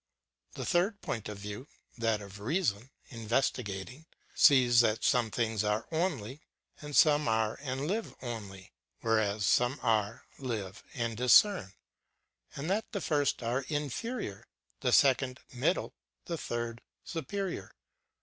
[0.55, 5.63] Tlie third point of view ŌĆö that of reason ŌĆö investigating, sees that some things
[5.63, 6.41] are only,
[6.81, 11.73] and some are and live only, whereas some are, live, and discern;
[12.55, 14.47] and that the first are inferior;
[14.79, 15.93] the second, middle;
[16.25, 17.75] the third, superior.